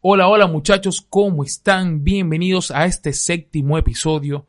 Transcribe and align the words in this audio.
Hola, 0.00 0.28
hola 0.28 0.46
muchachos, 0.46 1.04
¿cómo 1.10 1.42
están? 1.42 2.04
Bienvenidos 2.04 2.70
a 2.70 2.86
este 2.86 3.12
séptimo 3.12 3.76
episodio 3.78 4.46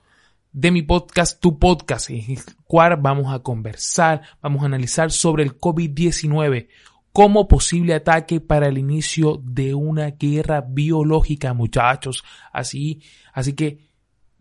de 0.52 0.70
mi 0.70 0.84
podcast, 0.84 1.42
tu 1.42 1.58
podcast, 1.58 2.12
en 2.12 2.18
el 2.18 2.40
cual 2.66 2.98
vamos 2.98 3.34
a 3.34 3.40
conversar, 3.40 4.22
vamos 4.44 4.62
a 4.62 4.68
analizar 4.68 5.10
sobre 5.12 5.42
el 5.42 5.60
COVID-19 5.60 6.68
como 7.12 7.48
posible 7.48 7.96
ataque 7.96 8.40
para 8.40 8.68
el 8.68 8.78
inicio 8.78 9.42
de 9.44 9.74
una 9.74 10.12
guerra 10.12 10.62
biológica, 10.62 11.56
muchachos. 11.56 12.24
Así, 12.54 13.02
así 13.34 13.54
que, 13.54 13.90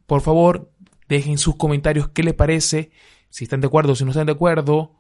por 0.05 0.21
favor, 0.21 0.71
dejen 1.09 1.39
sus 1.39 1.57
comentarios 1.57 2.11
qué 2.11 2.23
les 2.23 2.35
parece, 2.35 2.91
si 3.31 3.45
están 3.45 3.63
de 3.63 3.69
acuerdo, 3.69 3.95
si 3.95 4.05
no 4.05 4.11
están 4.11 4.27
de 4.27 4.33
acuerdo, 4.33 4.97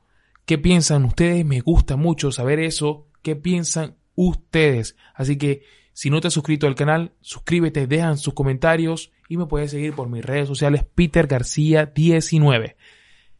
qué 0.46 0.56
piensan 0.56 1.04
ustedes, 1.04 1.44
me 1.44 1.60
gusta 1.60 1.96
mucho 1.96 2.32
saber 2.32 2.60
eso, 2.60 3.08
qué 3.20 3.36
piensan 3.36 3.98
ustedes. 4.14 4.96
Así 5.14 5.36
que, 5.36 5.64
si 5.98 6.10
no 6.10 6.20
te 6.20 6.28
has 6.28 6.34
suscrito 6.34 6.68
al 6.68 6.76
canal, 6.76 7.10
suscríbete, 7.22 7.88
dejan 7.88 8.18
sus 8.18 8.32
comentarios 8.32 9.10
y 9.28 9.36
me 9.36 9.46
puedes 9.46 9.72
seguir 9.72 9.94
por 9.94 10.08
mis 10.08 10.24
redes 10.24 10.46
sociales 10.46 10.84
Peter 10.94 11.26
García 11.26 11.86
19. 11.86 12.76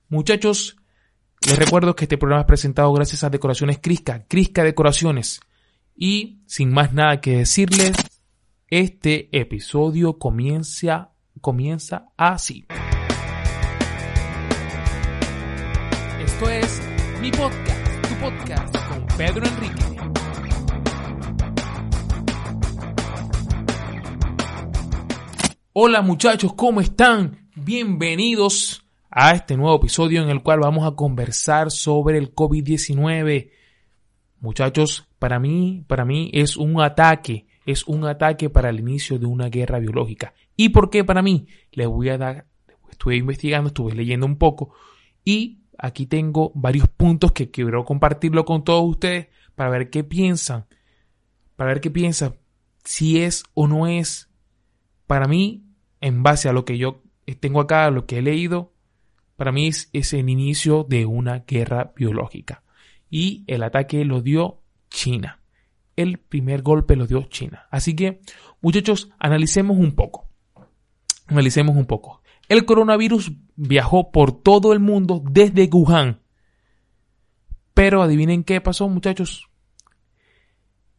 Muchachos, 0.09 0.77
les 1.47 1.57
recuerdo 1.57 1.95
que 1.95 2.07
este 2.07 2.19
programa 2.19 2.41
es 2.41 2.49
presentado 2.49 2.93
gracias 2.93 3.23
a 3.23 3.31
Decoraciones 3.31 3.79
Crisca, 3.81 4.25
Crisca 4.27 4.65
Decoraciones. 4.65 5.39
Y 5.95 6.41
sin 6.47 6.73
más 6.73 6.93
nada 6.93 7.21
que 7.21 7.37
decirles, 7.37 7.93
este 8.67 9.29
episodio 9.31 10.19
comienza, 10.19 11.13
comienza 11.41 12.07
así. 12.17 12.67
Esto 16.21 16.51
es 16.51 16.83
mi 17.21 17.31
podcast, 17.31 18.09
tu 18.09 18.15
podcast 18.17 18.77
con 18.89 19.07
Pedro 19.17 19.47
Enrique. 19.47 19.88
Hola 25.81 26.03
muchachos, 26.03 26.55
¿cómo 26.55 26.81
están? 26.81 27.49
Bienvenidos 27.55 28.85
a 29.09 29.31
este 29.31 29.57
nuevo 29.57 29.77
episodio 29.77 30.21
en 30.25 30.29
el 30.29 30.43
cual 30.43 30.59
vamos 30.59 30.85
a 30.85 30.97
conversar 30.97 31.71
sobre 31.71 32.19
el 32.19 32.35
COVID-19. 32.35 33.53
Muchachos, 34.41 35.07
para 35.21 35.39
mí, 35.39 35.85
para 35.87 36.05
mí 36.05 36.33
es 36.35 36.57
un 36.57 36.81
ataque, 36.81 37.47
es 37.65 37.87
un 37.87 38.05
ataque 38.07 38.51
para 38.51 38.71
el 38.71 38.81
inicio 38.81 39.21
de 39.21 39.27
una 39.27 39.51
guerra 39.51 39.79
biológica. 39.79 40.35
¿Y 40.57 40.71
por 40.71 40.91
qué 40.91 41.05
para 41.05 41.23
mí? 41.23 41.47
Les 41.71 41.87
voy 41.87 42.09
a 42.09 42.19
dar, 42.19 42.47
estuve 42.91 43.15
investigando, 43.15 43.69
estuve 43.69 43.95
leyendo 43.95 44.27
un 44.27 44.37
poco 44.37 44.75
y 45.25 45.61
aquí 45.79 46.07
tengo 46.07 46.51
varios 46.57 46.89
puntos 46.89 47.31
que 47.31 47.53
quiero 47.53 47.85
compartirlo 47.85 48.45
con 48.45 48.65
todos 48.65 48.83
ustedes 48.85 49.29
para 49.55 49.71
ver 49.71 49.91
qué 49.91 50.03
piensan, 50.03 50.67
para 51.55 51.69
ver 51.69 51.81
qué 51.81 51.93
piensan, 51.93 52.35
si 52.83 53.21
es 53.21 53.45
o 53.55 53.69
no 53.69 53.87
es. 53.87 54.25
Para 55.07 55.27
mí, 55.29 55.68
en 56.01 56.23
base 56.23 56.49
a 56.49 56.53
lo 56.53 56.65
que 56.65 56.79
yo 56.79 57.03
tengo 57.41 57.61
acá, 57.61 57.91
lo 57.91 58.07
que 58.07 58.19
he 58.19 58.23
leído, 58.23 58.73
para 59.39 59.53
mí 59.53 59.69
es, 59.69 60.13
el 60.13 60.29
inicio 60.29 60.85
de 60.89 61.07
una 61.07 61.45
guerra 61.47 61.93
biológica. 61.95 62.65
Y 63.09 63.45
el 63.47 63.63
ataque 63.63 64.05
lo 64.05 64.21
dio 64.21 64.63
China. 64.91 65.41
El 65.95 66.19
primer 66.19 66.63
golpe 66.63 66.97
lo 66.97 67.07
dio 67.07 67.23
China. 67.23 67.69
Así 67.71 67.95
que, 67.95 68.21
muchachos, 68.61 69.11
analicemos 69.19 69.79
un 69.79 69.93
poco. 69.93 70.29
Analicemos 71.29 71.77
un 71.77 71.87
poco. 71.87 72.21
El 72.49 72.65
coronavirus 72.65 73.33
viajó 73.55 74.11
por 74.11 74.43
todo 74.43 74.73
el 74.73 74.81
mundo 74.81 75.23
desde 75.25 75.69
Wuhan. 75.73 76.21
Pero 77.75 78.03
adivinen 78.03 78.43
qué 78.43 78.61
pasó, 78.61 78.89
muchachos. 78.89 79.49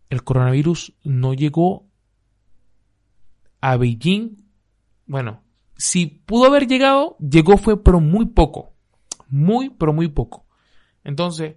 El 0.10 0.24
coronavirus 0.24 0.94
no 1.04 1.34
llegó 1.34 1.88
a 3.60 3.76
Beijing 3.76 4.49
bueno, 5.10 5.42
si 5.76 6.06
pudo 6.06 6.46
haber 6.46 6.68
llegado, 6.68 7.18
llegó 7.18 7.58
fue 7.58 7.84
pero 7.84 8.00
muy 8.00 8.28
poco. 8.28 8.74
Muy, 9.28 9.72
pero 9.72 9.92
muy 9.92 10.08
poco. 10.08 10.46
Entonces, 11.04 11.56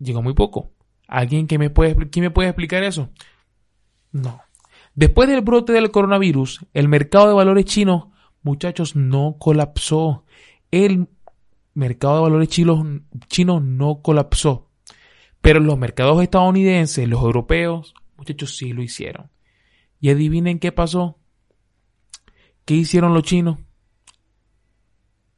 llegó 0.00 0.22
muy 0.22 0.34
poco. 0.34 0.72
¿Alguien 1.06 1.46
que 1.46 1.56
me 1.56 1.70
puede, 1.70 2.10
¿quién 2.10 2.24
me 2.24 2.32
puede 2.32 2.48
explicar 2.48 2.82
eso? 2.82 3.10
No. 4.10 4.40
Después 4.96 5.28
del 5.28 5.42
brote 5.42 5.72
del 5.72 5.92
coronavirus, 5.92 6.66
el 6.74 6.88
mercado 6.88 7.28
de 7.28 7.34
valores 7.34 7.64
chino, 7.64 8.10
muchachos, 8.42 8.96
no 8.96 9.36
colapsó. 9.38 10.24
El 10.72 11.06
mercado 11.74 12.16
de 12.16 12.22
valores 12.22 12.48
chinos, 12.48 12.84
chino 13.28 13.60
no 13.60 14.02
colapsó. 14.02 14.68
Pero 15.40 15.60
los 15.60 15.78
mercados 15.78 16.20
estadounidenses, 16.24 17.08
los 17.08 17.22
europeos, 17.22 17.94
muchachos, 18.16 18.56
sí 18.56 18.72
lo 18.72 18.82
hicieron. 18.82 19.30
Y 20.00 20.10
adivinen 20.10 20.58
qué 20.58 20.72
pasó. 20.72 21.18
¿Qué 22.68 22.74
hicieron 22.74 23.14
los 23.14 23.22
chinos? 23.22 23.56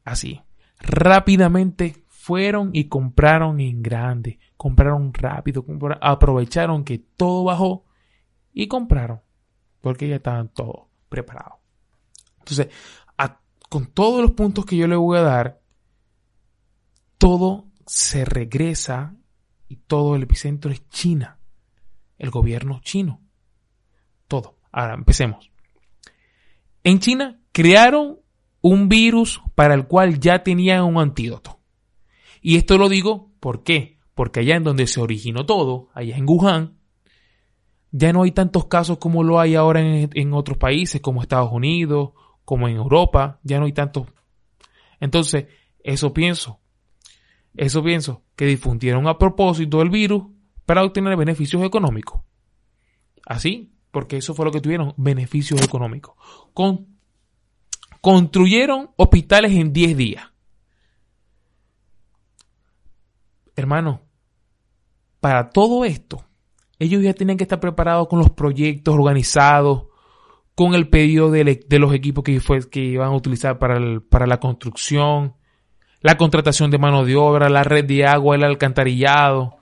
Así. 0.02 0.42
Rápidamente 0.80 2.04
fueron 2.08 2.70
y 2.72 2.88
compraron 2.88 3.60
en 3.60 3.84
grande. 3.84 4.41
Compraron 4.56 5.14
rápido. 5.14 5.64
aprovecharon 6.00 6.82
que 6.82 6.98
todo 6.98 7.44
bajó 7.44 7.84
y 8.52 8.66
compraron. 8.66 9.20
Porque 9.80 10.08
ya 10.08 10.16
estaban 10.16 10.48
todos 10.48 10.88
preparados. 11.08 11.60
Entonces, 12.41 12.66
con 13.68 13.86
todos 13.86 14.22
los 14.22 14.32
puntos 14.32 14.66
que 14.66 14.76
yo 14.76 14.88
le 14.88 14.97
voy 14.97 15.18
a 15.18 15.22
dar, 15.22 15.62
todo 17.16 17.68
se 17.86 18.24
regresa 18.24 19.14
y 19.68 19.76
todo 19.76 20.16
el 20.16 20.24
epicentro 20.24 20.72
es 20.72 20.88
China. 20.88 21.38
El 22.18 22.30
gobierno 22.30 22.80
chino. 22.82 23.22
Todo. 24.26 24.58
Ahora, 24.72 24.94
empecemos. 24.94 25.50
En 26.84 26.98
China 26.98 27.41
crearon 27.52 28.18
un 28.62 28.88
virus 28.88 29.42
para 29.54 29.74
el 29.74 29.86
cual 29.86 30.20
ya 30.20 30.42
tenían 30.42 30.84
un 30.84 30.98
antídoto. 30.98 31.60
Y 32.41 32.56
esto 32.56 32.78
lo 32.78 32.88
digo, 32.88 33.30
¿por 33.41 33.62
qué? 33.62 33.98
Porque 34.14 34.41
allá 34.41 34.56
en 34.56 34.64
donde 34.64 34.86
se 34.86 35.00
originó 35.00 35.46
todo, 35.46 35.88
allá 35.94 36.16
en 36.16 36.28
Wuhan, 36.28 36.78
ya 37.92 38.12
no 38.12 38.22
hay 38.22 38.32
tantos 38.32 38.66
casos 38.66 38.98
como 38.98 39.22
lo 39.22 39.41
hay 39.41 39.54
ahora 39.54 39.80
en, 39.80 40.32
otros 40.32 40.58
países, 40.58 41.00
como 41.00 41.22
Estados 41.22 41.50
Unidos, 41.52 42.10
como 42.44 42.68
en 42.68 42.76
Europa, 42.76 43.41
ya 43.42 43.58
no 43.58 43.66
hay 43.66 43.72
tantos. 43.72 44.06
Entonces, 45.00 45.47
eso 45.82 46.12
pienso, 46.12 46.60
eso 47.56 47.82
pienso, 47.82 48.22
que 48.36 48.47
difundieron 48.47 49.08
a 49.08 49.18
propósito 49.18 49.82
el 49.82 49.91
virus 49.91 50.24
para 50.66 50.84
obtener 50.84 51.16
beneficios 51.16 51.62
económicos. 51.64 52.22
Así, 53.26 53.72
porque 53.90 54.16
eso 54.16 54.34
fue 54.34 54.44
lo 54.44 54.52
que 54.52 54.60
tuvieron, 54.60 54.94
beneficios 54.96 55.60
económicos. 55.62 56.14
Con, 56.54 56.86
construyeron 58.00 58.90
hospitales 58.96 59.52
en 59.52 59.72
10 59.72 59.96
días. 59.96 60.24
Hermano, 63.56 64.02
para 65.20 65.50
todo 65.50 65.84
esto, 65.84 66.24
ellos 66.78 67.02
ya 67.02 67.12
tenían 67.12 67.36
que 67.36 67.44
estar 67.44 67.60
preparados 67.60 68.08
con 68.08 68.18
los 68.18 68.30
proyectos 68.30 68.94
organizados, 68.94 69.86
con 70.54 70.74
el 70.74 70.88
pedido 70.88 71.30
de, 71.30 71.65
los 71.78 71.94
equipos 71.94 72.24
que, 72.24 72.41
fue, 72.41 72.68
que 72.70 72.80
iban 72.80 73.09
a 73.09 73.16
utilizar 73.16 73.59
para, 73.59 73.78
para 74.09 74.26
la 74.26 74.41
construcción, 74.41 75.34
la 76.00 76.16
contratación 76.16 76.70
de 76.70 76.78
mano 76.78 77.04
de 77.04 77.16
obra, 77.16 77.50
la 77.50 77.62
red 77.62 77.84
de 77.84 78.06
agua, 78.06 78.36
el 78.36 78.44
alcantarillado, 78.44 79.59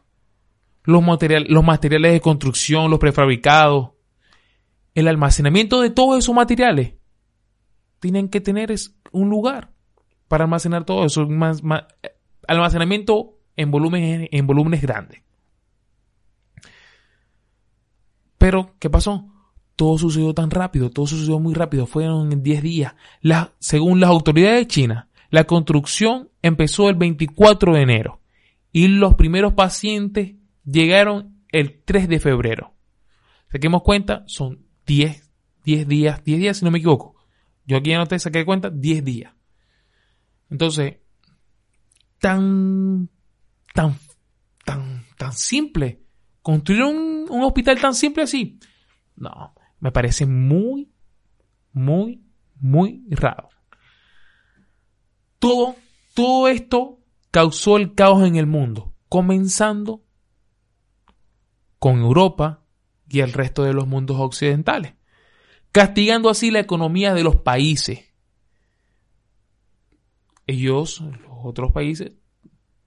los, 0.85 1.03
los 1.49 1.64
materiales 1.64 2.12
de 2.12 2.20
construcción, 2.20 2.91
los 2.91 2.99
prefabricados, 2.99 3.91
el 4.99 5.06
almacenamiento 5.06 5.81
de 5.81 5.91
todos 5.91 6.19
esos 6.19 6.35
materiales 6.35 6.95
tienen 8.00 8.29
que 8.29 8.41
tener 8.41 8.75
un 9.12 9.31
lugar 9.31 9.71
para 10.27 10.45
almacenar 10.45 10.85
todo 10.85 11.05
eso. 11.06 11.27
almacenamiento 12.49 13.39
en 13.56 13.71
volúmenes, 13.71 14.29
en 14.33 14.47
volúmenes 14.47 14.83
grandes. 14.83 15.23
Pero, 18.39 18.75
¿qué 18.81 18.91
pasó? 18.91 19.29
Todo 19.77 19.99
sucedió 19.99 20.35
tan 20.35 20.50
rápido, 20.50 20.91
todo 20.91 21.06
sucedió 21.06 21.39
muy 21.39 21.55
rápido, 21.55 21.87
fueron 21.87 22.33
en 22.33 22.43
10 22.43 22.62
días. 22.62 22.94
según 23.61 24.01
las 24.01 24.11
autoridades 24.11 24.61
de 24.61 24.67
China, 24.67 25.09
la 25.31 25.44
construcción 25.44 26.31
empezó 26.43 26.89
el 26.89 26.97
24 26.97 27.75
de 27.75 27.83
enero 27.83 28.21
y 28.73 28.89
los 28.89 29.15
primeros 29.15 29.53
pacientes 29.53 30.35
llegaron 30.65 31.44
el 31.53 31.83
3 31.85 32.09
de 32.09 32.19
febrero. 32.19 32.75
Saquemos 33.53 33.83
cuenta, 33.83 34.25
son 34.27 34.68
10, 34.88 35.31
10 35.64 35.87
días, 35.87 36.25
10 36.25 36.40
días 36.40 36.56
si 36.56 36.64
no 36.64 36.70
me 36.70 36.79
equivoco. 36.79 37.14
Yo 37.67 37.76
aquí 37.76 37.90
ya 37.90 37.99
no 37.99 38.06
te 38.06 38.19
saqué 38.19 38.44
cuenta, 38.46 38.70
10 38.70 39.05
días. 39.05 39.35
Entonces, 40.50 40.96
tan, 42.19 43.11
tan, 43.75 43.99
tan, 44.64 45.05
tan 45.19 45.32
simple. 45.35 46.02
Construir 46.40 46.85
un, 46.85 47.26
un 47.29 47.43
hospital 47.43 47.79
tan 47.79 47.94
simple 47.94 48.23
así. 48.23 48.58
No, 49.14 49.55
me 49.79 49.93
parece 49.93 50.25
muy, 50.25 50.91
muy, 51.73 52.25
muy 52.58 53.05
raro. 53.11 53.50
Todo, 55.38 55.76
todo 56.14 56.49
esto 56.49 57.00
causó 57.31 57.76
el 57.76 57.94
caos 57.94 58.26
en 58.26 58.37
el 58.37 58.46
mundo, 58.46 58.94
comenzando 59.11 60.02
con 61.79 61.99
Europa 61.99 62.64
y 63.08 63.20
el 63.20 63.32
resto 63.32 63.64
de 63.64 63.72
los 63.72 63.87
mundos 63.87 64.19
occidentales, 64.20 64.94
castigando 65.72 66.31
así 66.31 66.50
la 66.50 66.60
economía 66.60 67.14
de 67.14 67.25
los 67.25 67.37
países. 67.37 68.05
Ellos, 70.46 71.00
los 71.00 71.38
otros 71.44 71.72
países, 71.72 72.12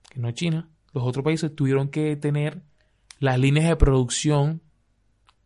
que 0.08 0.20
no 0.20 0.30
China, 0.32 0.70
los 0.92 1.04
otros 1.04 1.24
países 1.24 1.54
tuvieron 1.54 1.88
que 1.88 2.16
tener 2.16 2.62
las 3.18 3.38
líneas 3.38 3.68
de 3.68 3.76
producción 3.76 4.62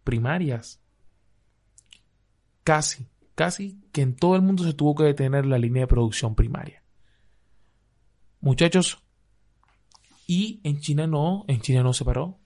primarias. 0.02 0.80
Casi, 2.64 3.06
casi 3.34 3.78
que 3.92 4.02
en 4.02 4.16
todo 4.16 4.34
el 4.34 4.42
mundo 4.42 4.64
se 4.64 4.72
tuvo 4.72 4.94
que 4.94 5.04
detener 5.04 5.46
la 5.46 5.58
línea 5.58 5.82
de 5.82 5.88
producción 5.88 6.34
primaria. 6.34 6.82
Muchachos, 8.40 9.02
y 10.26 10.60
en 10.64 10.80
China 10.80 11.06
no, 11.06 11.44
en 11.48 11.60
China 11.60 11.82
no 11.82 11.92
se 11.92 12.04
paró. 12.04 12.38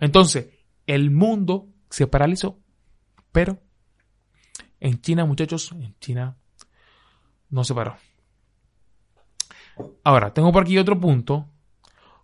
Entonces, 0.00 0.53
el 0.86 1.10
mundo 1.10 1.68
se 1.90 2.06
paralizó, 2.06 2.58
pero 3.32 3.58
en 4.80 5.00
China, 5.00 5.24
muchachos, 5.24 5.72
en 5.72 5.94
China 5.98 6.36
no 7.48 7.64
se 7.64 7.74
paró. 7.74 7.96
Ahora, 10.02 10.32
tengo 10.32 10.52
por 10.52 10.62
aquí 10.62 10.78
otro 10.78 10.98
punto. 10.98 11.48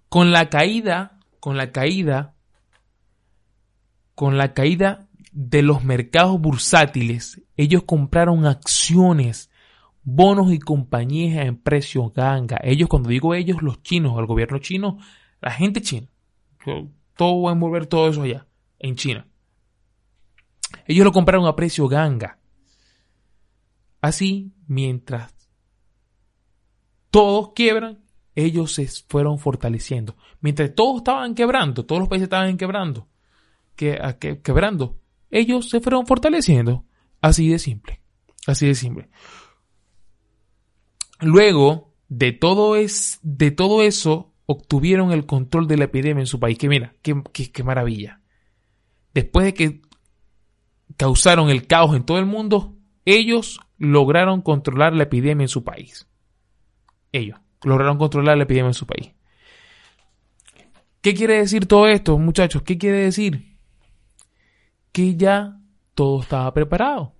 Con 0.08 0.30
la 0.32 0.50
caída, 0.50 1.18
con 1.38 1.56
la 1.56 1.72
caída, 1.72 2.34
con 4.14 4.36
la 4.36 4.52
caída 4.52 5.08
de 5.32 5.62
los 5.62 5.84
mercados 5.84 6.40
bursátiles, 6.40 7.40
ellos 7.56 7.84
compraron 7.84 8.46
acciones, 8.46 9.50
bonos 10.02 10.52
y 10.52 10.58
compañías 10.58 11.46
en 11.46 11.56
precio 11.56 12.10
ganga. 12.10 12.58
Ellos, 12.62 12.88
cuando 12.88 13.08
digo 13.08 13.34
ellos, 13.34 13.62
los 13.62 13.82
chinos, 13.82 14.18
el 14.18 14.26
gobierno 14.26 14.58
chino, 14.58 14.98
la 15.40 15.50
gente 15.50 15.80
china. 15.80 16.08
Todo 17.16 17.42
va 17.42 17.50
a 17.50 17.54
envolver 17.54 17.86
todo 17.86 18.08
eso 18.08 18.22
allá, 18.22 18.46
en 18.80 18.96
China. 18.96 19.28
Ellos 20.86 21.04
lo 21.04 21.12
compraron 21.12 21.46
a 21.46 21.54
precio 21.54 21.86
ganga. 21.86 22.38
Así, 24.00 24.52
mientras 24.66 25.34
todos 27.10 27.52
quiebran, 27.54 28.00
ellos 28.34 28.72
se 28.72 28.86
fueron 29.08 29.38
fortaleciendo. 29.38 30.16
Mientras 30.40 30.74
todos 30.74 30.98
estaban 30.98 31.34
quebrando, 31.34 31.84
todos 31.84 32.00
los 32.00 32.08
países 32.08 32.24
estaban 32.24 32.56
quebrando, 32.56 33.08
que, 33.76 34.40
quebrando, 34.42 34.98
ellos 35.30 35.68
se 35.68 35.80
fueron 35.80 36.06
fortaleciendo. 36.06 36.84
Así 37.20 37.48
de 37.48 37.58
simple. 37.58 38.00
Así 38.46 38.66
de 38.66 38.74
simple. 38.74 39.10
Luego 41.20 41.92
de 42.08 42.32
todo, 42.32 42.76
es, 42.76 43.18
de 43.22 43.50
todo 43.50 43.82
eso, 43.82 44.32
obtuvieron 44.46 45.12
el 45.12 45.26
control 45.26 45.68
de 45.68 45.76
la 45.76 45.84
epidemia 45.84 46.22
en 46.22 46.26
su 46.26 46.40
país. 46.40 46.56
Que 46.56 46.68
mira, 46.68 46.94
qué, 47.02 47.22
qué 47.32 47.62
maravilla. 47.62 48.19
Después 49.14 49.44
de 49.44 49.54
que 49.54 49.82
causaron 50.96 51.50
el 51.50 51.66
caos 51.66 51.96
en 51.96 52.04
todo 52.04 52.18
el 52.18 52.26
mundo, 52.26 52.76
ellos 53.04 53.60
lograron 53.78 54.42
controlar 54.42 54.92
la 54.94 55.04
epidemia 55.04 55.44
en 55.44 55.48
su 55.48 55.64
país 55.64 56.10
ellos 57.12 57.38
lograron 57.62 57.98
controlar 57.98 58.36
la 58.36 58.44
epidemia 58.44 58.68
en 58.68 58.74
su 58.74 58.86
país. 58.86 59.12
¿Qué 61.00 61.14
quiere 61.14 61.38
decir 61.38 61.66
todo 61.66 61.88
esto, 61.88 62.18
muchachos? 62.18 62.62
¿Qué 62.62 62.78
quiere 62.78 62.98
decir? 62.98 63.56
Que 64.92 65.16
ya 65.16 65.58
todo 65.94 66.22
estaba 66.22 66.52
preparado. 66.52 67.14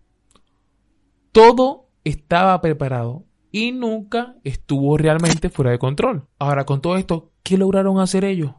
Todo 1.33 1.89
estaba 2.05 2.61
preparado 2.61 3.25
y 3.53 3.73
nunca 3.73 4.37
estuvo 4.45 4.97
realmente 4.97 5.49
fuera 5.49 5.71
de 5.71 5.79
control. 5.79 6.27
Ahora, 6.39 6.65
con 6.65 6.81
todo 6.81 6.97
esto, 6.97 7.33
¿qué 7.43 7.57
lograron 7.57 8.01
hacer 8.01 8.25
ellos? 8.25 8.53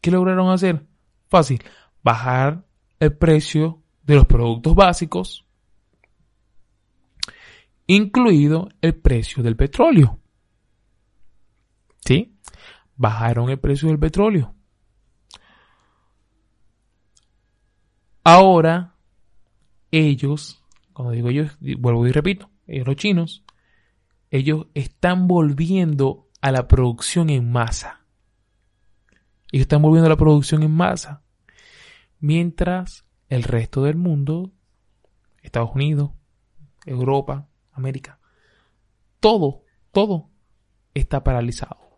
¿Qué 0.00 0.10
lograron 0.10 0.50
hacer? 0.50 0.86
Fácil, 1.28 1.62
bajar 2.02 2.64
el 3.00 3.16
precio 3.16 3.82
de 4.02 4.14
los 4.14 4.26
productos 4.26 4.74
básicos, 4.74 5.46
incluido 7.86 8.68
el 8.80 8.94
precio 8.94 9.42
del 9.42 9.56
petróleo. 9.56 10.20
¿Sí? 12.04 12.36
Bajaron 12.96 13.50
el 13.50 13.58
precio 13.58 13.88
del 13.88 13.98
petróleo. 13.98 14.54
Ahora, 18.22 18.94
ellos, 19.90 20.62
cuando 20.92 21.12
digo 21.12 21.30
ellos, 21.30 21.56
vuelvo 21.78 22.06
y 22.06 22.12
repito, 22.12 22.50
ellos 22.66 22.86
los 22.86 22.96
chinos, 22.96 23.44
ellos 24.30 24.66
están 24.74 25.26
volviendo 25.26 26.28
a 26.42 26.52
la 26.52 26.68
producción 26.68 27.30
en 27.30 27.50
masa. 27.50 28.04
Ellos 29.50 29.62
están 29.62 29.82
volviendo 29.82 30.06
a 30.06 30.10
la 30.10 30.16
producción 30.16 30.62
en 30.62 30.70
masa. 30.70 31.22
Mientras 32.20 33.04
el 33.28 33.42
resto 33.42 33.82
del 33.82 33.96
mundo, 33.96 34.52
Estados 35.42 35.70
Unidos, 35.74 36.10
Europa, 36.86 37.48
América, 37.72 38.18
todo, 39.20 39.64
todo 39.92 40.30
está 40.94 41.24
paralizado 41.24 41.90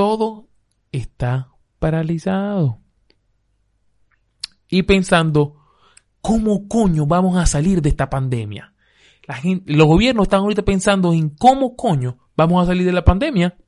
todo 0.00 0.48
está 0.92 1.50
paralizado. 1.78 2.80
Y 4.66 4.84
pensando, 4.84 5.56
¿cómo 6.22 6.68
coño 6.68 7.04
vamos 7.04 7.36
a 7.36 7.44
salir 7.44 7.82
de 7.82 7.90
esta 7.90 8.08
pandemia? 8.08 8.74
La 9.26 9.34
gente, 9.34 9.70
los 9.70 9.86
gobiernos 9.86 10.24
están 10.24 10.40
ahorita 10.40 10.62
pensando 10.62 11.12
en 11.12 11.28
cómo 11.28 11.76
coño 11.76 12.18
vamos 12.34 12.62
a 12.62 12.66
salir 12.66 12.86
de 12.86 12.92
la 12.92 13.04
pandemia. 13.04 13.58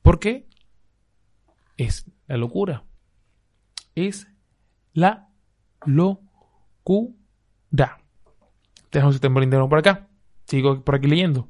Porque 0.00 0.48
es 1.76 2.06
la 2.26 2.38
locura. 2.38 2.84
Es 3.94 4.26
la 4.92 5.28
locura. 5.84 7.14
Tenemos 8.90 9.20
el 9.20 9.42
interno 9.42 9.68
por 9.68 9.78
acá. 9.78 10.08
Sigo 10.46 10.84
por 10.84 10.94
aquí 10.94 11.08
leyendo. 11.08 11.48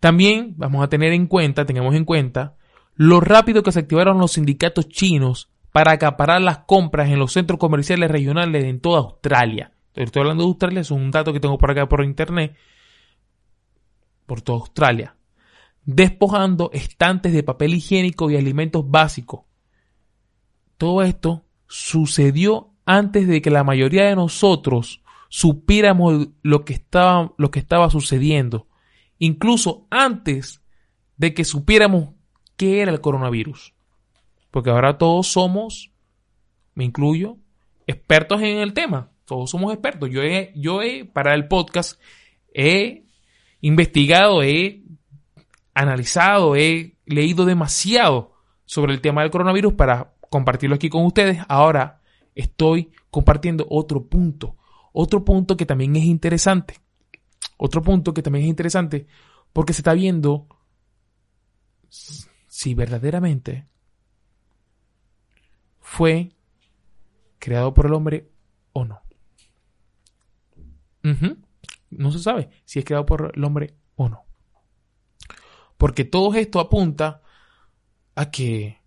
También 0.00 0.54
vamos 0.56 0.82
a 0.82 0.88
tener 0.88 1.12
en 1.12 1.26
cuenta, 1.26 1.66
tengamos 1.66 1.94
en 1.94 2.04
cuenta, 2.06 2.56
lo 2.94 3.20
rápido 3.20 3.62
que 3.62 3.70
se 3.70 3.80
activaron 3.80 4.18
los 4.18 4.32
sindicatos 4.32 4.88
chinos 4.88 5.50
para 5.72 5.92
acaparar 5.92 6.40
las 6.40 6.60
compras 6.60 7.10
en 7.10 7.18
los 7.18 7.32
centros 7.32 7.58
comerciales 7.58 8.10
regionales 8.10 8.64
en 8.64 8.80
toda 8.80 9.00
Australia. 9.00 9.72
Estoy 9.94 10.20
hablando 10.20 10.44
de 10.44 10.48
Australia, 10.48 10.80
es 10.80 10.90
un 10.90 11.10
dato 11.10 11.32
que 11.32 11.40
tengo 11.40 11.58
por 11.58 11.70
acá 11.70 11.88
por 11.88 12.02
internet, 12.02 12.56
por 14.26 14.40
toda 14.40 14.60
Australia. 14.60 15.16
Despojando 15.84 16.70
estantes 16.72 17.32
de 17.32 17.42
papel 17.42 17.74
higiénico 17.74 18.30
y 18.30 18.36
alimentos 18.36 18.88
básicos. 18.88 19.42
Todo 20.80 21.02
esto 21.02 21.44
sucedió 21.66 22.70
antes 22.86 23.28
de 23.28 23.42
que 23.42 23.50
la 23.50 23.64
mayoría 23.64 24.06
de 24.06 24.16
nosotros 24.16 25.02
supiéramos 25.28 26.28
lo 26.40 26.64
que 26.64 26.72
estaba, 26.72 27.34
lo 27.36 27.50
que 27.50 27.58
estaba 27.58 27.90
sucediendo 27.90 28.66
incluso 29.18 29.86
antes 29.90 30.62
de 31.18 31.34
que 31.34 31.44
supiéramos 31.44 32.14
qué 32.56 32.80
era 32.80 32.90
el 32.90 33.02
coronavirus. 33.02 33.74
Porque 34.50 34.70
ahora 34.70 34.96
todos 34.96 35.26
somos, 35.26 35.92
me 36.74 36.84
incluyo, 36.84 37.36
expertos 37.86 38.40
en 38.40 38.60
el 38.60 38.72
tema. 38.72 39.10
Todos 39.26 39.50
somos 39.50 39.74
expertos. 39.74 40.08
Yo 40.08 40.22
he, 40.22 40.54
yo 40.56 40.80
he, 40.80 41.04
para 41.04 41.34
el 41.34 41.48
podcast, 41.48 42.00
he 42.54 43.04
investigado, 43.60 44.42
he 44.42 44.84
analizado, 45.74 46.56
he 46.56 46.96
leído 47.04 47.44
demasiado 47.44 48.32
sobre 48.64 48.94
el 48.94 49.02
tema 49.02 49.20
del 49.20 49.30
coronavirus 49.30 49.74
para 49.74 50.14
compartirlo 50.30 50.76
aquí 50.76 50.88
con 50.88 51.04
ustedes. 51.04 51.44
Ahora 51.48 52.00
estoy 52.34 52.90
compartiendo 53.10 53.66
otro 53.68 54.06
punto, 54.06 54.56
otro 54.92 55.24
punto 55.24 55.56
que 55.56 55.66
también 55.66 55.94
es 55.96 56.04
interesante. 56.04 56.80
Otro 57.58 57.82
punto 57.82 58.14
que 58.14 58.22
también 58.22 58.44
es 58.44 58.48
interesante 58.48 59.06
porque 59.52 59.74
se 59.74 59.82
está 59.82 59.92
viendo 59.92 60.46
si 61.90 62.74
verdaderamente 62.74 63.66
fue 65.80 66.32
creado 67.38 67.74
por 67.74 67.86
el 67.86 67.92
hombre 67.92 68.30
o 68.72 68.84
no. 68.84 69.02
No 71.90 72.12
se 72.12 72.18
sabe 72.20 72.50
si 72.64 72.78
es 72.78 72.84
creado 72.84 73.04
por 73.04 73.32
el 73.34 73.44
hombre 73.44 73.74
o 73.96 74.08
no. 74.08 74.24
Porque 75.76 76.04
todo 76.04 76.34
esto 76.34 76.60
apunta 76.60 77.22
a 78.14 78.30
que 78.30 78.79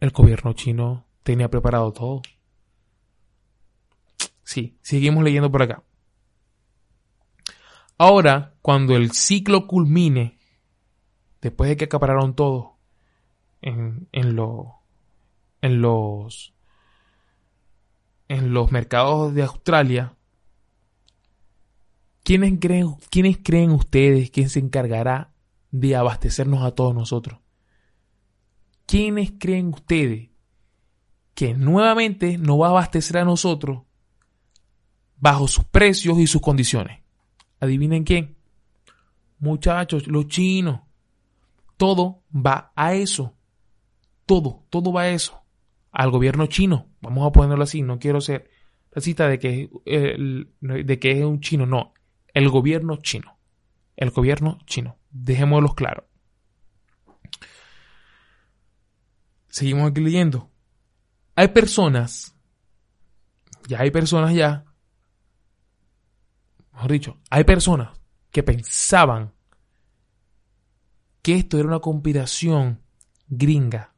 el 0.00 0.10
gobierno 0.10 0.52
chino 0.52 1.06
tenía 1.22 1.50
preparado 1.50 1.92
todo. 1.92 2.22
Sí, 4.42 4.78
seguimos 4.80 5.24
leyendo 5.24 5.50
por 5.50 5.62
acá. 5.62 5.82
Ahora, 7.98 8.54
cuando 8.62 8.94
el 8.94 9.12
ciclo 9.12 9.66
culmine, 9.66 10.38
después 11.40 11.68
de 11.68 11.76
que 11.76 11.84
acapararon 11.86 12.34
todo 12.34 12.76
en, 13.62 14.08
en, 14.12 14.36
en 15.62 15.80
los 15.80 16.52
en 18.28 18.52
los 18.52 18.72
mercados 18.72 19.34
de 19.34 19.42
Australia, 19.42 20.16
¿quiénes 22.22 22.58
creen, 22.60 22.96
¿quiénes 23.10 23.38
creen 23.42 23.70
ustedes 23.70 24.30
que 24.30 24.48
se 24.48 24.58
encargará 24.58 25.32
de 25.70 25.96
abastecernos 25.96 26.64
a 26.64 26.72
todos 26.72 26.94
nosotros? 26.94 27.40
¿Quiénes 28.86 29.32
creen 29.38 29.68
ustedes 29.68 30.30
que 31.34 31.54
nuevamente 31.54 32.38
nos 32.38 32.60
va 32.60 32.68
a 32.68 32.70
abastecer 32.70 33.18
a 33.18 33.24
nosotros 33.24 33.82
bajo 35.16 35.48
sus 35.48 35.64
precios 35.64 36.18
y 36.18 36.26
sus 36.26 36.40
condiciones? 36.40 37.00
Adivinen 37.60 38.04
quién. 38.04 38.36
Muchachos, 39.38 40.06
los 40.06 40.28
chinos. 40.28 40.80
Todo 41.76 42.22
va 42.34 42.72
a 42.76 42.94
eso. 42.94 43.34
Todo, 44.24 44.64
todo 44.70 44.92
va 44.92 45.02
a 45.02 45.08
eso. 45.10 45.42
Al 45.90 46.10
gobierno 46.10 46.46
chino. 46.46 46.86
Vamos 47.00 47.26
a 47.26 47.32
ponerlo 47.32 47.64
así. 47.64 47.82
No 47.82 47.98
quiero 47.98 48.20
ser 48.20 48.48
cita 48.96 49.28
de 49.28 49.38
que, 49.38 49.68
de 50.60 50.98
que 50.98 51.10
es 51.10 51.24
un 51.24 51.40
chino. 51.40 51.66
No. 51.66 51.92
El 52.32 52.48
gobierno 52.48 52.96
chino. 52.96 53.36
El 53.96 54.10
gobierno 54.10 54.58
chino. 54.66 54.96
Dejémoslo 55.10 55.74
claro. 55.74 56.06
Seguimos 59.56 59.90
aquí 59.90 60.02
leyendo. 60.02 60.50
Hay 61.34 61.48
personas, 61.48 62.36
ya 63.66 63.80
hay 63.80 63.90
personas 63.90 64.34
ya, 64.34 64.66
mejor 66.74 66.92
dicho, 66.92 67.16
hay 67.30 67.44
personas 67.44 67.98
que 68.30 68.42
pensaban 68.42 69.32
que 71.22 71.36
esto 71.36 71.58
era 71.58 71.68
una 71.68 71.78
conspiración 71.78 72.82
gringa. 73.28 73.94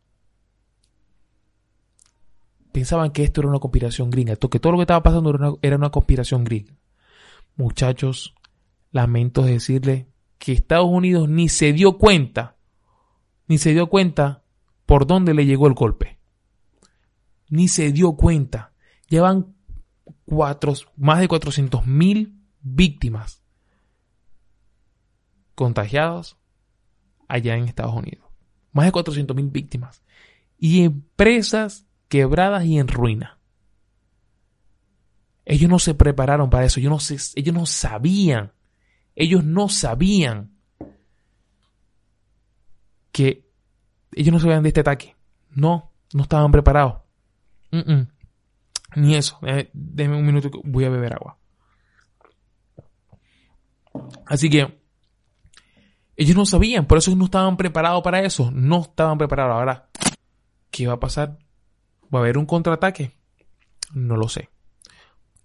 Pensaban 2.71 3.11
que 3.11 3.25
esto 3.25 3.41
era 3.41 3.49
una 3.49 3.59
conspiración 3.59 4.11
gringa, 4.11 4.37
que 4.37 4.61
todo 4.61 4.71
lo 4.71 4.79
que 4.79 4.83
estaba 4.83 5.03
pasando 5.03 5.31
era 5.31 5.39
una, 5.39 5.59
era 5.61 5.75
una 5.75 5.91
conspiración 5.91 6.45
gringa. 6.45 6.75
Muchachos, 7.57 8.33
lamento 8.93 9.43
decirles 9.43 10.07
que 10.39 10.53
Estados 10.53 10.89
Unidos 10.89 11.29
ni 11.29 11.49
se 11.49 11.73
dio 11.73 11.99
cuenta, 11.99 12.55
ni 13.49 13.59
se 13.59 13.73
dio 13.73 13.89
cuenta 13.89 14.45
por 14.89 15.07
dónde 15.07 15.35
le 15.35 15.45
llegó 15.45 15.67
el 15.67 15.75
golpe. 15.75 16.19
Ni 17.51 17.69
se 17.69 17.93
dio 17.93 18.15
cuenta. 18.15 18.73
Llevan 19.07 19.55
cuatro, 20.25 20.73
más 20.97 21.21
de 21.21 21.29
400 21.29 21.87
mil 21.87 22.41
víctimas 22.63 23.43
contagiadas 25.55 26.39
allá 27.29 27.55
en 27.57 27.65
Estados 27.65 27.95
Unidos. 27.95 28.25
Más 28.73 28.87
de 28.87 28.93
400 28.93 29.37
mil 29.37 29.51
víctimas. 29.51 30.03
Y 30.57 30.85
empresas 30.85 31.87
quebradas 32.09 32.65
y 32.65 32.79
en 32.79 32.89
ruina. 32.89 33.39
Ellos 35.45 35.69
no 35.69 35.79
se 35.79 35.93
prepararon 35.93 36.49
para 36.49 36.65
eso. 36.65 36.81
No, 36.81 36.97
ellos 37.35 37.55
no 37.55 37.67
sabían. 37.67 38.53
Ellos 39.15 39.45
no 39.45 39.69
sabían 39.69 40.57
que 43.13 43.48
ellos 44.13 44.33
no 44.33 44.41
sabían 44.41 44.63
de 44.63 44.69
este 44.69 44.81
ataque. 44.81 45.17
No, 45.51 45.93
no 46.13 46.23
estaban 46.23 46.53
preparados. 46.53 47.03
Ni 48.97 49.15
eso. 49.15 49.39
Eh, 49.43 49.71
déjeme 49.73 50.17
un 50.17 50.27
minuto 50.27 50.51
que 50.51 50.61
voy 50.65 50.85
a 50.85 50.91
beber 50.91 51.15
agua. 51.15 51.39
Así 54.27 54.49
que 54.49 54.79
ellos 56.17 56.37
no 56.37 56.47
sabían, 56.47 56.87
por 56.87 56.99
eso 56.99 57.15
no 57.15 57.27
estaban 57.27 57.57
preparados 57.57 58.03
para 58.03 58.23
eso. 58.23 58.51
No 58.51 58.83
estaban 58.83 59.19
preparados. 59.19 59.55
Ahora, 59.55 59.89
¿qué 60.71 60.87
va 60.87 60.95
a 60.95 61.01
pasar? 61.01 61.39
¿Va 62.13 62.19
a 62.19 62.23
haber 62.23 62.39
un 62.39 62.47
contraataque? 62.47 63.17
No 63.93 64.17
lo 64.17 64.29
sé. 64.29 64.49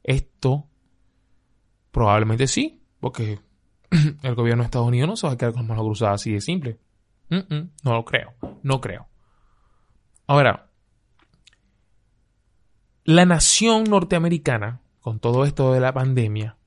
Esto 0.03 0.67
probablemente 1.91 2.47
sí, 2.47 2.81
porque 2.99 3.39
el 4.23 4.35
gobierno 4.35 4.63
de 4.63 4.65
Estados 4.65 4.87
Unidos 4.87 5.09
no 5.09 5.15
se 5.15 5.27
va 5.27 5.33
a 5.33 5.37
quedar 5.37 5.53
con 5.53 5.61
las 5.61 5.69
manos 5.69 5.85
cruzadas 5.85 6.21
así 6.21 6.33
de 6.33 6.41
simple 6.41 6.79
no 7.83 7.93
lo 7.93 8.05
creo, 8.05 8.33
no 8.61 8.81
creo. 8.81 9.07
Ahora, 10.27 10.69
la 13.03 13.25
nación 13.25 13.83
norteamericana, 13.85 14.81
con 15.01 15.19
todo 15.19 15.45
esto 15.45 15.73
de 15.73 15.79
la 15.79 15.93
pandemia, 15.93 16.57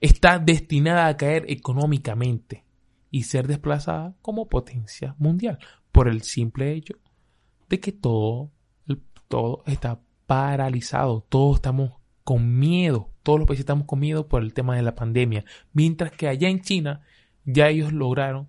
está 0.00 0.38
destinada 0.38 1.06
a 1.06 1.16
caer 1.16 1.44
económicamente 1.48 2.64
y 3.10 3.24
ser 3.24 3.46
desplazada 3.46 4.14
como 4.22 4.48
potencia 4.48 5.14
mundial 5.18 5.58
por 5.90 6.08
el 6.08 6.22
simple 6.22 6.72
hecho 6.72 6.94
de 7.68 7.80
que 7.80 7.92
todo, 7.92 8.52
todo 9.28 9.62
está 9.66 10.00
paralizado, 10.26 11.26
todos 11.28 11.56
estamos 11.56 11.92
con 12.22 12.58
miedo, 12.58 13.10
todos 13.22 13.38
los 13.38 13.48
países 13.48 13.60
estamos 13.60 13.86
con 13.86 14.00
miedo 14.00 14.28
por 14.28 14.42
el 14.42 14.52
tema 14.52 14.76
de 14.76 14.82
la 14.82 14.94
pandemia, 14.94 15.44
mientras 15.72 16.12
que 16.12 16.28
allá 16.28 16.48
en 16.48 16.60
China 16.60 17.00
ya 17.44 17.68
ellos 17.68 17.92
lograron 17.92 18.48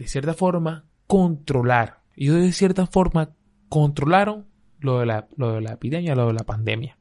de 0.00 0.08
cierta 0.08 0.32
forma, 0.32 0.86
controlar. 1.06 2.00
Ellos 2.16 2.36
de 2.36 2.52
cierta 2.52 2.86
forma 2.86 3.36
controlaron 3.68 4.46
lo 4.78 4.98
de 4.98 5.04
la, 5.04 5.28
lo 5.36 5.52
de 5.52 5.60
la 5.60 5.72
epidemia, 5.72 6.14
lo 6.14 6.28
de 6.28 6.32
la 6.32 6.44
pandemia. 6.44 6.98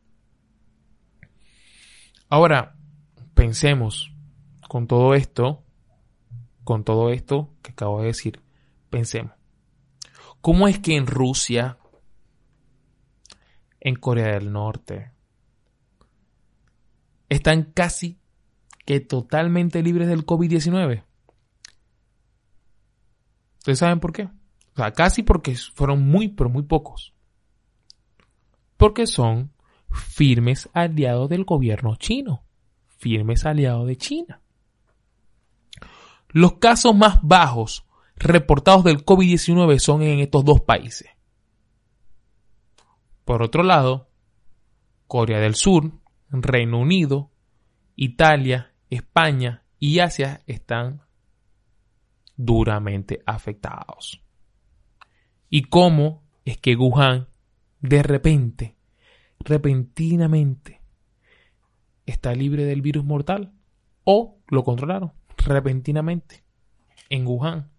Ahora, 2.28 2.76
pensemos 3.36 4.14
con 4.68 4.86
todo 4.86 5.14
esto, 5.14 5.64
con 6.66 6.84
todo 6.84 7.10
esto 7.10 7.54
que 7.62 7.72
acabo 7.72 8.02
de 8.02 8.08
decir, 8.08 8.42
pensemos. 8.90 9.32
¿Cómo 10.42 10.68
es 10.68 10.78
que 10.78 10.98
en 10.98 11.08
Rusia, 11.08 11.78
en 13.80 13.96
Corea 13.96 14.34
del 14.34 14.52
Norte, 14.52 15.14
están 17.30 17.64
casi 17.64 18.20
que 18.86 19.00
totalmente 19.00 19.82
libres 19.82 20.10
del 20.10 20.26
COVID-19? 20.26 21.06
¿Ustedes 23.70 23.80
saben 23.82 24.00
por 24.00 24.14
qué? 24.14 24.24
O 24.24 24.78
sea, 24.78 24.92
casi 24.94 25.22
porque 25.22 25.56
fueron 25.56 26.02
muy, 26.02 26.30
pero 26.30 26.50
muy 26.50 26.64
pocos. 26.64 27.14
Porque 28.78 29.06
son 29.06 29.54
firmes 29.92 30.68
aliados 30.74 31.30
del 31.30 31.46
gobierno 31.46 31.96
chino. 31.96 32.44
Firmes 32.98 33.46
aliados 33.46 33.86
de 33.86 33.96
China. 33.96 34.42
Los 36.30 36.54
casos 36.54 36.96
más 36.96 37.20
bajos 37.22 37.86
reportados 38.16 38.84
del 38.86 39.06
COVID-19 39.06 39.78
son 39.78 40.02
en 40.02 40.18
estos 40.18 40.44
dos 40.44 40.62
países. 40.62 41.08
Por 43.24 43.44
otro 43.44 43.62
lado, 43.62 44.10
Corea 45.06 45.40
del 45.40 45.54
Sur, 45.54 45.92
Reino 46.32 46.80
Unido, 46.80 47.30
Italia, 47.96 48.74
España 48.90 49.64
y 49.78 50.00
Asia 50.00 50.42
están 50.48 51.04
duramente 52.40 53.22
afectados. 53.26 54.24
¿Y 55.50 55.64
cómo 55.64 56.24
es 56.46 56.58
que 56.58 56.78
Wuhan 56.78 57.28
de 57.82 58.02
repente, 58.02 58.78
repentinamente, 59.40 60.82
está 62.06 62.34
libre 62.34 62.64
del 62.64 62.82
virus 62.82 63.04
mortal? 63.04 63.52
¿O 64.06 64.40
lo 64.48 64.64
controlaron 64.64 65.12
repentinamente 65.38 66.46
en 67.10 67.28
Wuhan? 67.28 67.72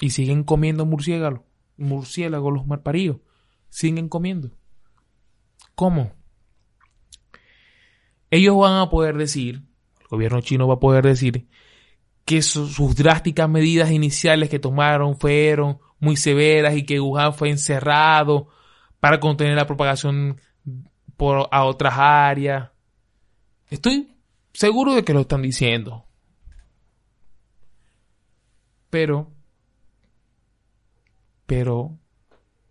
Y 0.00 0.10
siguen 0.10 0.42
comiendo 0.42 0.84
murciélagos, 0.84 1.42
murciélagos 1.76 2.52
los 2.52 2.66
malparidos. 2.66 3.18
Siguen 3.68 4.08
comiendo. 4.08 4.50
¿Cómo? 5.76 6.10
Ellos 8.30 8.56
van 8.56 8.80
a 8.80 8.90
poder 8.90 9.16
decir, 9.16 9.62
el 10.00 10.06
gobierno 10.08 10.40
chino 10.40 10.66
va 10.66 10.74
a 10.74 10.80
poder 10.80 11.04
decir 11.04 11.46
que 12.24 12.42
sus 12.42 12.94
drásticas 12.94 13.48
medidas 13.48 13.90
iniciales 13.90 14.48
que 14.48 14.58
tomaron 14.58 15.18
fueron 15.18 15.78
muy 15.98 16.16
severas 16.16 16.76
y 16.76 16.84
que 16.84 17.00
Wuhan 17.00 17.34
fue 17.34 17.50
encerrado 17.50 18.48
para 19.00 19.20
contener 19.20 19.56
la 19.56 19.66
propagación 19.66 20.40
por, 21.16 21.48
a 21.50 21.64
otras 21.64 21.94
áreas. 21.96 22.70
Estoy 23.68 24.16
seguro 24.52 24.94
de 24.94 25.04
que 25.04 25.14
lo 25.14 25.20
están 25.20 25.42
diciendo. 25.42 26.06
Pero, 28.90 29.32
pero, 31.46 31.98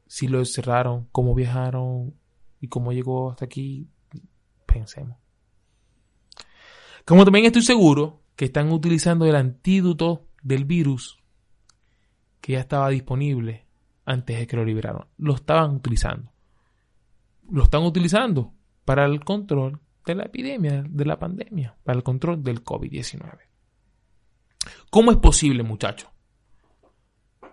si 0.08 0.27
lo 0.27 0.39
encerraron, 0.39 1.08
cómo 1.12 1.34
viajaron 1.34 2.13
y 2.60 2.67
cómo 2.67 2.91
llegó 2.93 3.31
hasta 3.31 3.46
aquí, 3.46 3.89
pensemos. 4.65 5.17
Como 7.05 7.25
también 7.25 7.46
estoy 7.46 7.63
seguro 7.63 8.21
que 8.35 8.45
están 8.45 8.71
utilizando 8.71 9.25
el 9.25 9.35
antídoto 9.35 10.27
del 10.41 10.65
virus 10.65 11.19
que 12.39 12.53
ya 12.53 12.59
estaba 12.59 12.89
disponible 12.89 13.67
antes 14.05 14.39
de 14.39 14.47
que 14.47 14.57
lo 14.57 14.65
liberaron. 14.65 15.07
Lo 15.17 15.35
estaban 15.35 15.75
utilizando. 15.75 16.31
Lo 17.50 17.63
están 17.63 17.83
utilizando 17.83 18.53
para 18.83 19.05
el 19.05 19.23
control 19.23 19.79
de 20.05 20.15
la 20.15 20.23
epidemia, 20.23 20.83
de 20.88 21.05
la 21.05 21.19
pandemia, 21.19 21.77
para 21.83 21.97
el 21.97 22.03
control 22.03 22.43
del 22.43 22.63
COVID-19. 22.63 23.39
¿Cómo 24.89 25.11
es 25.11 25.17
posible, 25.17 25.63
muchachos? 25.63 26.09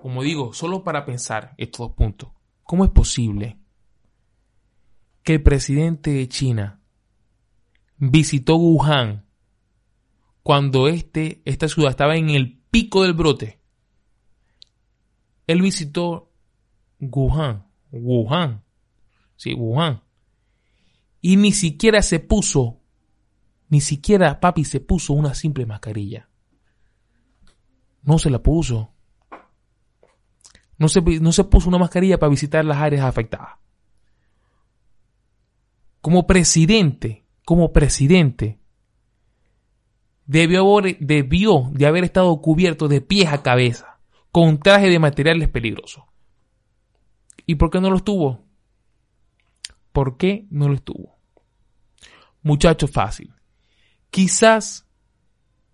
Como 0.01 0.23
digo, 0.23 0.53
solo 0.53 0.85
para 0.85 1.05
pensar 1.05 1.55
estos 1.57 1.89
dos 1.89 1.97
puntos. 1.97 2.31
¿Cómo 2.63 2.85
es 2.85 2.91
posible 2.91 3.59
que 5.23 5.35
el 5.35 5.43
presidente 5.43 6.11
de 6.11 6.29
China 6.29 6.81
visitó 7.97 8.57
Wuhan 8.57 9.28
cuando 10.43 10.89
este, 10.89 11.43
esta 11.45 11.69
ciudad 11.69 11.91
estaba 11.91 12.17
en 12.17 12.31
el 12.31 12.59
pico 12.71 13.03
del 13.03 13.15
brote? 13.15 13.61
Él 15.47 15.63
visitó 15.63 16.31
Wuhan, 17.01 17.67
Wuhan, 17.91 18.63
sí, 19.37 19.55
Wuhan, 19.55 20.03
y 21.21 21.37
ni 21.37 21.53
siquiera 21.53 22.03
se 22.03 22.21
puso, 22.21 22.81
ni 23.69 23.81
siquiera 23.81 24.41
papi 24.41 24.65
se 24.65 24.81
puso 24.81 25.15
una 25.15 25.35
simple 25.35 25.67
mascarilla. 25.67 26.29
No 28.03 28.19
se 28.19 28.31
la 28.31 28.43
puso. 28.43 28.93
No 30.79 30.89
se, 30.89 31.01
no 31.01 31.33
se 31.33 31.45
puso 31.45 31.69
una 31.69 31.79
mascarilla 31.79 32.19
para 32.19 32.31
visitar 32.31 32.65
las 32.65 32.79
áreas 32.79 33.05
afectadas. 33.05 33.59
Como 36.01 36.27
presidente, 36.27 37.27
como 37.45 37.73
presidente, 37.73 38.61
debió, 40.29 41.71
de 41.73 41.87
haber 41.87 42.05
estado 42.05 42.41
cubierto 42.41 42.87
de 42.87 43.01
pies 43.01 43.33
a 43.33 43.43
cabeza, 43.43 43.99
con 44.31 44.59
traje 44.61 44.89
de 44.89 44.99
materiales 44.99 45.49
peligrosos. 45.49 46.05
¿Y 47.47 47.55
por 47.55 47.71
qué 47.71 47.81
no 47.81 47.91
lo 47.91 47.97
estuvo? 47.97 48.45
¿Por 49.91 50.19
qué 50.19 50.47
no 50.51 50.69
lo 50.69 50.75
estuvo? 50.75 51.19
Muchacho 52.43 52.87
fácil. 52.87 53.35
Quizás 54.11 54.87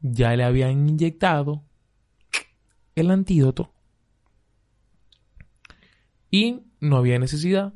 ya 0.01 0.35
le 0.37 0.45
habían 0.45 0.89
inyectado 0.89 1.65
el 2.95 3.11
antídoto 3.11 3.75
y 6.31 6.63
no 6.79 6.97
había 6.97 7.19
necesidad 7.19 7.75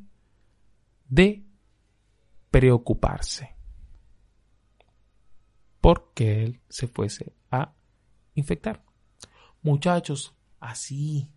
de 1.09 1.45
preocuparse 2.51 3.58
porque 5.89 6.45
él 6.45 6.61
se 6.69 6.87
fuese 6.87 7.33
a 7.51 7.73
infectar. 8.35 8.85
Muchachos, 9.63 10.35
así, 10.61 11.31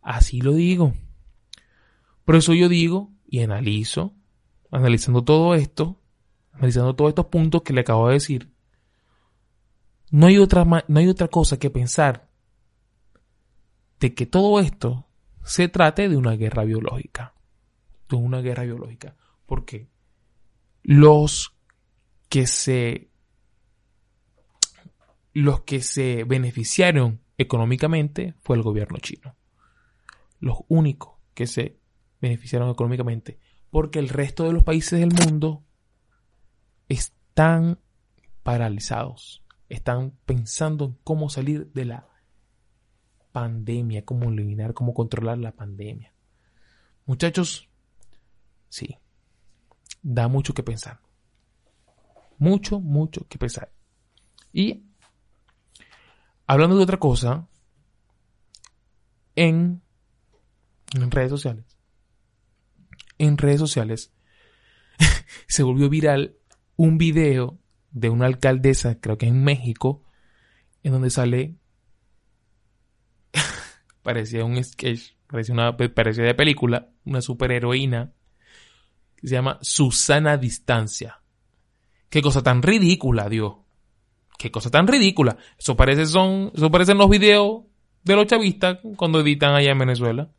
así 0.00 0.40
lo 0.40 0.54
digo. 0.54 0.94
Por 2.24 2.36
eso 2.36 2.54
yo 2.54 2.70
digo 2.70 3.10
y 3.26 3.40
analizo 3.40 4.14
analizando 4.70 5.22
todo 5.22 5.54
esto, 5.54 6.00
analizando 6.52 6.96
todos 6.96 7.10
estos 7.10 7.26
puntos 7.26 7.60
que 7.60 7.74
le 7.74 7.82
acabo 7.82 8.08
de 8.08 8.14
decir, 8.14 8.50
no 10.10 10.26
hay 10.26 10.38
otra, 10.38 10.64
no 10.64 10.98
hay 10.98 11.08
otra 11.08 11.28
cosa 11.28 11.58
que 11.58 11.68
pensar 11.68 12.30
de 14.00 14.14
que 14.14 14.24
todo 14.24 14.58
esto 14.58 15.06
se 15.44 15.68
trate 15.68 16.08
de 16.08 16.16
una 16.16 16.32
guerra 16.32 16.64
biológica. 16.64 17.34
De 18.08 18.16
una 18.16 18.40
guerra 18.40 18.62
biológica. 18.62 19.16
Porque 19.44 19.90
los 20.82 21.54
que 22.30 22.46
se 22.46 23.11
los 25.32 25.62
que 25.62 25.80
se 25.80 26.24
beneficiaron 26.24 27.20
económicamente 27.38 28.34
fue 28.42 28.56
el 28.56 28.62
gobierno 28.62 28.98
chino. 28.98 29.34
Los 30.40 30.58
únicos 30.68 31.14
que 31.34 31.46
se 31.46 31.78
beneficiaron 32.20 32.70
económicamente 32.70 33.38
porque 33.70 33.98
el 33.98 34.10
resto 34.10 34.44
de 34.44 34.52
los 34.52 34.64
países 34.64 35.00
del 35.00 35.12
mundo 35.12 35.64
están 36.88 37.78
paralizados, 38.42 39.42
están 39.70 40.12
pensando 40.26 40.84
en 40.84 40.98
cómo 41.04 41.30
salir 41.30 41.72
de 41.72 41.86
la 41.86 42.08
pandemia, 43.32 44.04
cómo 44.04 44.28
eliminar, 44.28 44.74
cómo 44.74 44.92
controlar 44.92 45.38
la 45.38 45.52
pandemia. 45.52 46.12
Muchachos, 47.06 47.70
sí, 48.68 48.98
da 50.02 50.28
mucho 50.28 50.52
que 50.52 50.62
pensar. 50.62 51.00
Mucho, 52.36 52.78
mucho 52.78 53.26
que 53.26 53.38
pensar. 53.38 53.72
Y 54.52 54.84
hablando 56.52 56.76
de 56.76 56.82
otra 56.82 56.98
cosa, 56.98 57.48
en, 59.36 59.80
en 60.94 61.10
redes 61.10 61.30
sociales, 61.30 61.64
en 63.16 63.38
redes 63.38 63.58
sociales 63.58 64.12
se 65.48 65.62
volvió 65.62 65.88
viral 65.88 66.36
un 66.76 66.98
video 66.98 67.58
de 67.90 68.10
una 68.10 68.26
alcaldesa, 68.26 69.00
creo 69.00 69.16
que 69.16 69.26
en 69.26 69.42
México, 69.42 70.04
en 70.82 70.92
donde 70.92 71.08
sale 71.08 71.56
parecía 74.02 74.44
un 74.44 74.62
sketch, 74.62 75.14
parecía 75.28 75.54
una 75.54 75.74
parecía 75.74 76.24
de 76.24 76.34
película, 76.34 76.90
una 77.06 77.22
superheroína 77.22 78.12
que 79.16 79.26
se 79.26 79.34
llama 79.36 79.58
Susana 79.62 80.36
Distancia. 80.36 81.22
Qué 82.10 82.20
cosa 82.20 82.42
tan 82.42 82.60
ridícula, 82.60 83.30
Dios. 83.30 83.61
Qué 84.42 84.50
cosa 84.50 84.72
tan 84.72 84.88
ridícula. 84.88 85.36
Eso 85.56 85.76
parece 85.76 86.04
son, 86.04 86.50
eso 86.52 86.68
parecen 86.68 86.98
los 86.98 87.08
videos 87.08 87.62
de 88.02 88.16
los 88.16 88.26
chavistas 88.26 88.80
cuando 88.96 89.20
editan 89.20 89.54
allá 89.54 89.70
en 89.70 89.78
Venezuela 89.78 90.32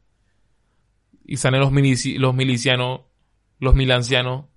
y 1.24 1.38
salen 1.38 1.62
los, 1.62 1.72
los 1.72 2.36
milicianos, 2.36 3.00
los 3.60 3.76
milancianos, 3.76 4.48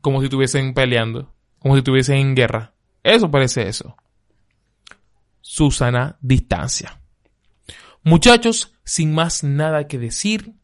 como 0.00 0.20
si 0.20 0.26
estuviesen 0.26 0.74
peleando, 0.74 1.34
como 1.58 1.74
si 1.74 1.78
estuviesen 1.78 2.18
en 2.18 2.36
guerra. 2.36 2.72
Eso 3.02 3.32
parece 3.32 3.66
eso. 3.66 3.96
Susana 5.40 6.16
distancia. 6.20 7.00
Muchachos, 8.04 8.76
sin 8.84 9.12
más 9.12 9.42
nada 9.42 9.88
que 9.88 9.98
decir, 9.98 10.54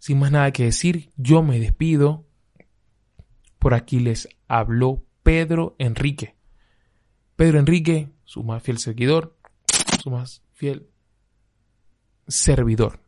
sin 0.00 0.18
más 0.18 0.32
nada 0.32 0.50
que 0.50 0.64
decir, 0.64 1.12
yo 1.16 1.44
me 1.44 1.60
despido. 1.60 2.26
Por 3.60 3.74
aquí 3.74 4.00
les 4.00 4.28
habló 4.48 5.04
Pedro 5.22 5.76
Enrique. 5.78 6.36
Pedro 7.36 7.58
Enrique, 7.58 8.10
su 8.24 8.42
más 8.42 8.62
fiel 8.62 8.78
seguidor, 8.78 9.36
su 10.02 10.10
más 10.10 10.42
fiel 10.52 10.88
servidor. 12.28 13.00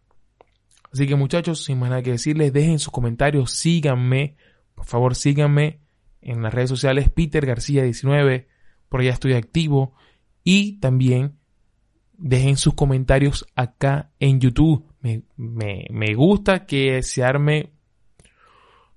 Así 0.93 1.07
que 1.07 1.17
muchachos, 1.17 1.65
sin 1.65 1.79
más 1.79 1.91
nada 1.91 2.03
que 2.03 2.13
decirles, 2.13 2.53
dejen 2.53 2.79
sus 2.79 2.93
comentarios, 2.93 3.53
síganme, 3.53 4.37
por 4.75 4.85
favor 4.85 5.15
síganme 5.15 5.81
en 6.21 6.43
las 6.43 6.53
redes 6.53 6.71
sociales 6.71 7.11
Peter 7.11 7.45
García 7.47 7.83
19, 7.83 8.49
por 8.89 9.01
allá 9.01 9.13
estoy 9.13 9.35
activo 9.35 9.95
y 10.45 10.79
también 10.81 11.39
dejen 12.13 12.57
sus 12.57 12.75
comentarios 12.75 13.47
acá 13.55 14.13
en 14.21 14.41
YouTube. 14.41 14.87
Me, 15.01 15.25
me, 15.37 16.15
gusta 16.15 16.65
que 16.65 17.03
se 17.03 17.25
arme 17.25 17.73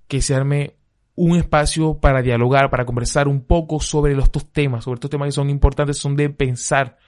que 0.06 0.22
se 0.22 0.34
arme 0.34 0.76
un 1.16 1.36
espacio 1.36 1.98
para 1.98 2.22
dialogar, 2.22 2.70
para 2.70 2.84
conversar 2.84 3.26
un 3.26 3.40
poco 3.40 3.80
sobre 3.80 4.16
estos 4.16 4.52
temas, 4.52 4.84
sobre 4.84 4.96
estos 4.96 5.10
temas 5.10 5.26
que 5.26 5.32
son 5.32 5.50
importantes, 5.50 5.96
son 5.96 6.14
de 6.14 6.28
pensar, 6.30 6.98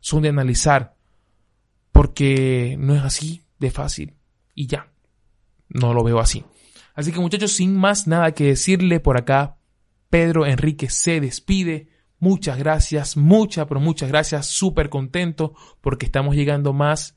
son 0.00 0.22
de 0.22 0.28
analizar, 0.28 0.96
porque 1.92 2.76
no 2.78 2.94
es 2.94 3.02
así 3.02 3.42
de 3.58 3.70
fácil 3.70 4.14
y 4.54 4.66
ya. 4.66 4.88
No 5.68 5.94
lo 5.94 6.02
veo 6.02 6.18
así. 6.18 6.44
Así 6.94 7.12
que 7.12 7.20
muchachos, 7.20 7.52
sin 7.52 7.74
más 7.76 8.06
nada 8.06 8.32
que 8.32 8.44
decirle 8.44 9.00
por 9.00 9.16
acá, 9.16 9.56
Pedro 10.10 10.44
Enrique 10.44 10.90
se 10.90 11.20
despide. 11.20 11.88
Muchas 12.18 12.58
gracias, 12.58 13.16
muchas, 13.16 13.66
pero 13.66 13.80
muchas 13.80 14.08
gracias. 14.08 14.46
Súper 14.46 14.90
contento 14.90 15.54
porque 15.80 16.06
estamos 16.06 16.34
llegando 16.34 16.72
más 16.72 17.16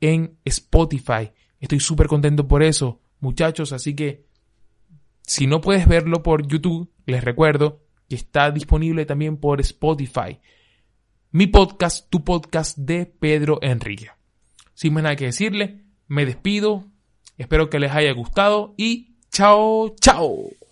en 0.00 0.38
Spotify. 0.44 1.32
Estoy 1.60 1.80
súper 1.80 2.06
contento 2.06 2.48
por 2.48 2.62
eso, 2.62 3.00
muchachos. 3.20 3.72
Así 3.72 3.94
que 3.94 4.23
si 5.26 5.46
no 5.46 5.60
puedes 5.60 5.88
verlo 5.88 6.22
por 6.22 6.46
YouTube, 6.46 6.90
les 7.06 7.24
recuerdo 7.24 7.80
que 8.08 8.14
está 8.14 8.50
disponible 8.50 9.06
también 9.06 9.38
por 9.38 9.60
Spotify. 9.60 10.38
Mi 11.30 11.46
podcast, 11.46 12.08
tu 12.10 12.24
podcast 12.24 12.76
de 12.78 13.06
Pedro 13.06 13.58
Enrique. 13.62 14.10
Sin 14.74 14.94
más 14.94 15.02
nada 15.02 15.16
que 15.16 15.26
decirle, 15.26 15.84
me 16.08 16.26
despido, 16.26 16.84
espero 17.38 17.70
que 17.70 17.80
les 17.80 17.92
haya 17.92 18.12
gustado 18.12 18.74
y 18.76 19.16
chao, 19.30 19.94
chao. 20.00 20.63